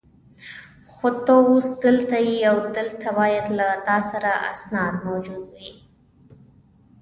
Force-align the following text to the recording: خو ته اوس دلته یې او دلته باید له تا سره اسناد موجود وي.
خو 0.93 1.07
ته 1.25 1.33
اوس 1.47 1.67
دلته 1.85 2.17
یې 2.27 2.37
او 2.51 2.57
دلته 2.77 3.07
باید 3.19 3.45
له 3.57 3.67
تا 3.85 3.97
سره 4.11 4.31
اسناد 4.53 4.93
موجود 5.07 5.43
وي. 5.55 5.69